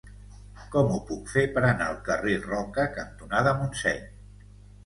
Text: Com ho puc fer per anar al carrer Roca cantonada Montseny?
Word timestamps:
Com 0.75 0.87
ho 0.93 0.97
puc 1.09 1.29
fer 1.33 1.43
per 1.57 1.63
anar 1.69 1.89
al 1.89 2.01
carrer 2.09 2.39
Roca 2.47 2.87
cantonada 2.97 3.55
Montseny? 3.63 4.05